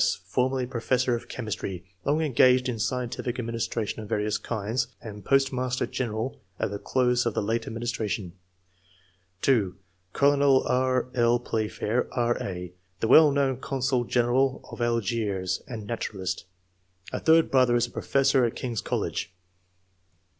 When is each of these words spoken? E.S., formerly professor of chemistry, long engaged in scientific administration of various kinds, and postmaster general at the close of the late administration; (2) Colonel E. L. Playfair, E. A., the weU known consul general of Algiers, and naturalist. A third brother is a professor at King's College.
E.S., 0.01 0.19
formerly 0.25 0.65
professor 0.65 1.13
of 1.13 1.27
chemistry, 1.29 1.85
long 2.05 2.21
engaged 2.23 2.67
in 2.67 2.79
scientific 2.79 3.37
administration 3.37 4.01
of 4.01 4.09
various 4.09 4.39
kinds, 4.39 4.87
and 4.99 5.23
postmaster 5.23 5.85
general 5.85 6.41
at 6.59 6.71
the 6.71 6.79
close 6.79 7.27
of 7.27 7.35
the 7.35 7.41
late 7.43 7.67
administration; 7.67 8.33
(2) 9.43 9.75
Colonel 10.11 10.63
E. 10.63 11.05
L. 11.19 11.37
Playfair, 11.37 12.07
E. 12.07 12.43
A., 12.43 12.73
the 12.99 13.07
weU 13.07 13.31
known 13.31 13.57
consul 13.57 14.03
general 14.03 14.67
of 14.71 14.81
Algiers, 14.81 15.61
and 15.67 15.85
naturalist. 15.85 16.45
A 17.13 17.19
third 17.19 17.51
brother 17.51 17.75
is 17.75 17.85
a 17.85 17.91
professor 17.91 18.43
at 18.43 18.55
King's 18.55 18.81
College. 18.81 19.31